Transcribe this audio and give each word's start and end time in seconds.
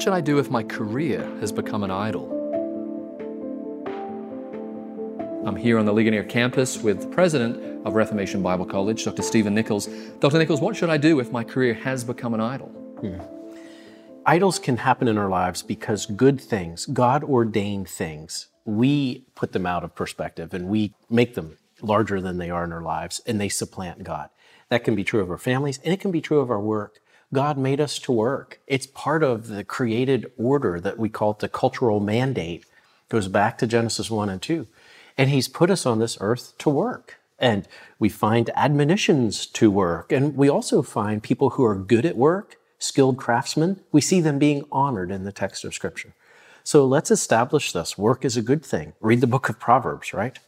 What 0.00 0.04
should 0.04 0.14
I 0.14 0.22
do 0.22 0.38
if 0.38 0.50
my 0.50 0.62
career 0.62 1.30
has 1.40 1.52
become 1.52 1.84
an 1.84 1.90
idol? 1.90 2.24
I'm 5.44 5.56
here 5.56 5.78
on 5.78 5.84
the 5.84 5.92
Ligonier 5.92 6.24
campus 6.24 6.82
with 6.82 7.02
the 7.02 7.08
president 7.08 7.86
of 7.86 7.92
Reformation 7.92 8.42
Bible 8.42 8.64
College, 8.64 9.04
Dr. 9.04 9.20
Stephen 9.20 9.54
Nichols. 9.54 9.88
Dr. 10.20 10.38
Nichols, 10.38 10.62
what 10.62 10.74
should 10.74 10.88
I 10.88 10.96
do 10.96 11.20
if 11.20 11.30
my 11.32 11.44
career 11.44 11.74
has 11.74 12.02
become 12.02 12.32
an 12.32 12.40
idol? 12.40 12.68
Hmm. 13.02 13.20
Idols 14.24 14.58
can 14.58 14.78
happen 14.78 15.06
in 15.06 15.18
our 15.18 15.28
lives 15.28 15.62
because 15.62 16.06
good 16.06 16.40
things, 16.40 16.86
God 16.86 17.22
ordained 17.22 17.90
things, 17.90 18.46
we 18.64 19.26
put 19.34 19.52
them 19.52 19.66
out 19.66 19.84
of 19.84 19.94
perspective 19.94 20.54
and 20.54 20.68
we 20.68 20.94
make 21.10 21.34
them 21.34 21.58
larger 21.82 22.22
than 22.22 22.38
they 22.38 22.48
are 22.48 22.64
in 22.64 22.72
our 22.72 22.80
lives 22.80 23.20
and 23.26 23.38
they 23.38 23.50
supplant 23.50 24.02
God. 24.02 24.30
That 24.70 24.82
can 24.82 24.94
be 24.94 25.04
true 25.04 25.20
of 25.20 25.30
our 25.30 25.36
families 25.36 25.78
and 25.84 25.92
it 25.92 26.00
can 26.00 26.10
be 26.10 26.22
true 26.22 26.40
of 26.40 26.50
our 26.50 26.58
work. 26.58 27.02
God 27.32 27.56
made 27.56 27.80
us 27.80 27.98
to 28.00 28.12
work. 28.12 28.60
It's 28.66 28.86
part 28.86 29.22
of 29.22 29.46
the 29.48 29.62
created 29.62 30.32
order 30.36 30.80
that 30.80 30.98
we 30.98 31.08
call 31.08 31.32
it 31.32 31.38
the 31.38 31.48
cultural 31.48 32.00
mandate. 32.00 32.62
It 32.62 33.08
goes 33.08 33.28
back 33.28 33.56
to 33.58 33.66
Genesis 33.66 34.10
1 34.10 34.28
and 34.28 34.42
2. 34.42 34.66
And 35.16 35.30
He's 35.30 35.46
put 35.46 35.70
us 35.70 35.86
on 35.86 36.00
this 36.00 36.18
earth 36.20 36.58
to 36.58 36.70
work. 36.70 37.20
And 37.38 37.68
we 37.98 38.08
find 38.08 38.50
admonitions 38.54 39.46
to 39.46 39.70
work. 39.70 40.10
And 40.10 40.36
we 40.36 40.48
also 40.48 40.82
find 40.82 41.22
people 41.22 41.50
who 41.50 41.64
are 41.64 41.76
good 41.76 42.04
at 42.04 42.16
work, 42.16 42.56
skilled 42.78 43.16
craftsmen. 43.16 43.80
We 43.92 44.00
see 44.00 44.20
them 44.20 44.38
being 44.38 44.64
honored 44.72 45.10
in 45.10 45.24
the 45.24 45.32
text 45.32 45.64
of 45.64 45.72
Scripture. 45.72 46.14
So 46.64 46.84
let's 46.84 47.10
establish 47.10 47.72
this. 47.72 47.96
Work 47.96 48.24
is 48.24 48.36
a 48.36 48.42
good 48.42 48.64
thing. 48.64 48.92
Read 49.00 49.20
the 49.20 49.26
book 49.26 49.48
of 49.48 49.58
Proverbs, 49.58 50.12
right? 50.12 50.38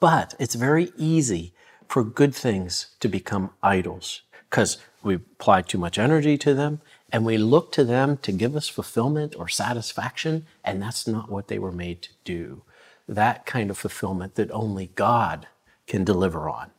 But 0.00 0.34
it's 0.38 0.54
very 0.54 0.90
easy 0.96 1.52
for 1.86 2.02
good 2.02 2.34
things 2.34 2.88
to 3.00 3.08
become 3.08 3.50
idols 3.62 4.22
because 4.48 4.78
we 5.02 5.14
apply 5.14 5.62
too 5.62 5.78
much 5.78 5.98
energy 5.98 6.36
to 6.38 6.54
them 6.54 6.80
and 7.12 7.24
we 7.24 7.38
look 7.38 7.72
to 7.72 7.84
them 7.84 8.18
to 8.18 8.32
give 8.32 8.54
us 8.54 8.68
fulfillment 8.68 9.34
or 9.38 9.48
satisfaction, 9.48 10.46
and 10.62 10.82
that's 10.82 11.06
not 11.06 11.30
what 11.30 11.48
they 11.48 11.58
were 11.58 11.72
made 11.72 12.02
to 12.02 12.10
do 12.24 12.62
that 13.08 13.46
kind 13.46 13.70
of 13.70 13.78
fulfillment 13.78 14.34
that 14.34 14.50
only 14.52 14.90
God 14.94 15.48
can 15.86 16.04
deliver 16.04 16.48
on. 16.48 16.70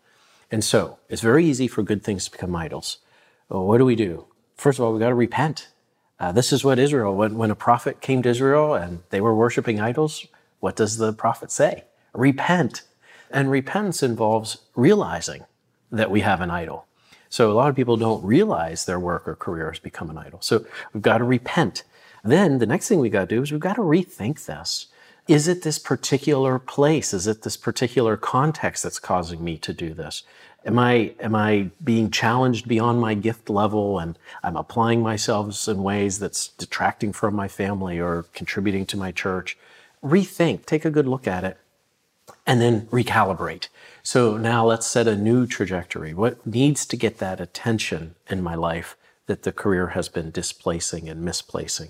And 0.52 0.64
so 0.64 1.00
it's 1.10 1.22
very 1.22 1.46
easy 1.46 1.68
for 1.68 1.84
good 1.84 2.04
things 2.04 2.26
to 2.26 2.32
become 2.32 2.56
idols. 2.56 3.00
Well, 3.50 3.66
what 3.66 3.80
do 3.80 3.86
we 3.86 3.96
do? 3.96 4.28
First 4.56 4.80
of 4.80 4.86
all, 4.86 4.94
we 4.94 5.00
got 5.00 5.10
to 5.10 5.16
repent. 5.16 5.70
Uh, 6.20 6.32
this 6.32 6.54
is 6.54 6.64
what 6.64 6.80
Israel, 6.80 7.16
when, 7.16 7.38
when 7.38 7.52
a 7.52 7.56
prophet 7.56 8.02
came 8.02 8.22
to 8.24 8.30
Israel 8.30 8.76
and 8.76 9.00
they 9.10 9.22
were 9.22 9.34
worshiping 9.34 9.80
idols, 9.80 10.28
what 10.60 10.76
does 10.76 10.98
the 10.98 11.14
prophet 11.14 11.50
say? 11.50 11.86
Repent. 12.14 12.84
And 13.32 13.50
repentance 13.50 14.04
involves 14.04 14.58
realizing 14.76 15.46
that 15.92 16.12
we 16.12 16.22
have 16.22 16.42
an 16.42 16.52
idol. 16.52 16.86
So 17.30 17.52
a 17.52 17.54
lot 17.54 17.70
of 17.70 17.76
people 17.76 17.98
don't 17.98 18.24
realize 18.24 18.86
their 18.86 19.00
work 19.00 19.28
or 19.28 19.36
career 19.36 19.70
has 19.72 19.80
become 19.80 20.10
an 20.10 20.18
idol. 20.18 20.42
So 20.42 20.66
we've 20.94 21.04
got 21.04 21.20
to 21.20 21.24
repent. 21.24 21.84
Then 22.24 22.58
the 22.58 22.66
next 22.66 22.88
thing 22.88 23.00
we 23.00 23.10
got 23.10 23.30
to 23.30 23.36
do 23.36 23.42
is 23.42 23.52
we've 23.52 23.62
got 23.62 23.76
to 23.76 23.82
rethink 23.82 24.46
this 24.46 24.88
is 25.30 25.48
it 25.48 25.62
this 25.62 25.78
particular 25.78 26.58
place? 26.58 27.14
Is 27.14 27.28
it 27.28 27.44
this 27.44 27.56
particular 27.56 28.18
context 28.18 28.82
that's 28.82 28.98
causing 28.98 29.44
me 29.44 29.58
to 29.60 29.72
do 29.72 29.94
this? 29.94 30.24
Am 30.66 30.80
I, 30.80 31.14
am 31.20 31.36
I 31.36 31.70
being 31.84 32.10
challenged 32.10 32.68
beyond 32.68 33.00
my 33.00 33.14
gift 33.14 33.48
level 33.48 34.00
and 34.00 34.18
I'm 34.42 34.58
applying 34.58 35.04
myself 35.04 35.68
in 35.68 35.84
ways 35.84 36.18
that's 36.18 36.48
detracting 36.48 37.14
from 37.14 37.36
my 37.36 37.48
family 37.48 38.00
or 38.00 38.24
contributing 38.34 38.88
to 38.88 38.98
my 38.98 39.12
church? 39.12 39.56
Rethink, 40.04 40.66
take 40.66 40.84
a 40.84 40.90
good 40.90 41.08
look 41.08 41.28
at 41.28 41.44
it, 41.44 41.60
and 42.46 42.62
then 42.62 42.88
recalibrate. 42.88 43.68
So 44.04 44.38
now 44.38 44.66
let's 44.66 44.88
set 44.88 45.08
a 45.08 45.16
new 45.16 45.46
trajectory. 45.46 46.14
What 46.14 46.46
needs 46.46 46.86
to 46.88 46.98
get 46.98 47.18
that 47.20 47.40
attention 47.40 48.16
in 48.30 48.42
my 48.42 48.56
life 48.56 48.96
that 49.28 49.44
the 49.44 49.52
career 49.52 49.88
has 49.90 50.10
been 50.10 50.32
displacing 50.32 51.10
and 51.10 51.22
misplacing? 51.22 51.90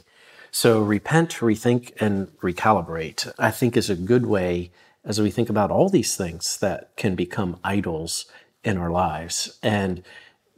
So 0.51 0.81
repent, 0.81 1.29
rethink, 1.35 1.93
and 2.01 2.27
recalibrate, 2.39 3.31
I 3.37 3.51
think 3.51 3.77
is 3.77 3.89
a 3.89 3.95
good 3.95 4.25
way 4.25 4.71
as 5.05 5.21
we 5.21 5.31
think 5.31 5.49
about 5.49 5.71
all 5.71 5.89
these 5.89 6.17
things 6.17 6.57
that 6.57 6.95
can 6.97 7.15
become 7.15 7.59
idols 7.63 8.25
in 8.63 8.77
our 8.77 8.91
lives. 8.91 9.57
And 9.63 10.03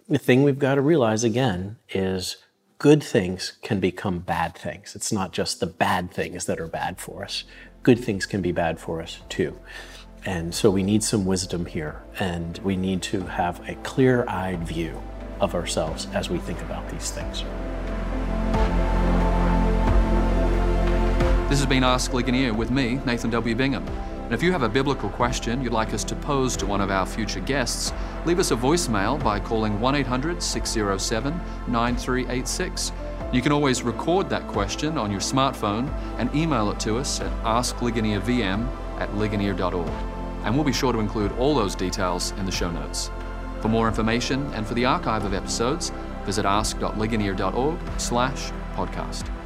the 0.09 0.17
thing 0.17 0.43
we've 0.43 0.59
got 0.59 0.75
to 0.75 0.81
realize 0.81 1.23
again 1.23 1.77
is 1.89 2.37
good 2.79 3.03
things 3.03 3.53
can 3.61 3.79
become 3.79 4.19
bad 4.19 4.55
things. 4.55 4.95
It's 4.95 5.11
not 5.11 5.33
just 5.33 5.59
the 5.59 5.67
bad 5.67 6.11
things 6.11 6.45
that 6.45 6.59
are 6.59 6.67
bad 6.67 6.99
for 6.99 7.23
us. 7.23 7.43
Good 7.83 7.99
things 7.99 8.27
can 8.27 8.43
be 8.43 8.51
bad 8.51 8.79
for 8.79 9.01
us 9.01 9.21
too. 9.27 9.57
And 10.23 10.53
so 10.53 10.69
we 10.69 10.83
need 10.83 11.03
some 11.03 11.25
wisdom 11.25 11.65
here, 11.65 12.03
and 12.19 12.59
we 12.59 12.77
need 12.77 13.01
to 13.03 13.21
have 13.21 13.67
a 13.67 13.73
clear 13.75 14.23
eyed 14.27 14.67
view 14.67 15.01
of 15.39 15.55
ourselves 15.55 16.07
as 16.13 16.29
we 16.29 16.37
think 16.37 16.61
about 16.61 16.87
these 16.91 17.09
things. 17.09 17.43
This 21.49 21.57
has 21.57 21.65
been 21.65 21.83
Ask 21.83 22.13
Ligonier 22.13 22.53
with 22.53 22.69
me, 22.69 22.99
Nathan 23.03 23.31
W. 23.31 23.55
Bingham. 23.55 23.87
And 23.87 24.31
if 24.31 24.43
you 24.43 24.51
have 24.51 24.61
a 24.61 24.69
biblical 24.69 25.09
question 25.09 25.63
you'd 25.63 25.73
like 25.73 25.91
us 25.91 26.03
to 26.05 26.15
pose 26.15 26.55
to 26.57 26.67
one 26.67 26.81
of 26.81 26.91
our 26.91 27.07
future 27.07 27.41
guests, 27.41 27.91
leave 28.25 28.37
us 28.37 28.51
a 28.51 28.55
voicemail 28.55 29.21
by 29.23 29.39
calling 29.39 29.79
1 29.79 29.95
800 29.95 30.41
607 30.43 31.33
9386. 31.67 32.91
You 33.31 33.41
can 33.41 33.53
always 33.53 33.81
record 33.81 34.29
that 34.29 34.45
question 34.47 34.97
on 34.97 35.09
your 35.09 35.21
smartphone 35.21 35.89
and 36.17 36.33
email 36.35 36.69
it 36.71 36.79
to 36.81 36.97
us 36.97 37.21
at 37.21 37.31
askligoniervm 37.43 38.67
at 38.99 39.15
ligonier.org. 39.15 39.89
And 40.43 40.55
we'll 40.55 40.65
be 40.65 40.73
sure 40.73 40.91
to 40.91 40.99
include 40.99 41.31
all 41.33 41.55
those 41.55 41.73
details 41.73 42.31
in 42.31 42.45
the 42.45 42.51
show 42.51 42.69
notes. 42.69 43.09
For 43.61 43.69
more 43.69 43.87
information 43.87 44.45
and 44.53 44.67
for 44.67 44.73
the 44.73 44.85
archive 44.85 45.23
of 45.23 45.33
episodes, 45.33 45.91
visit 46.25 46.45
ask.ligonier.org 46.45 47.79
slash 47.97 48.51
podcast. 48.73 49.40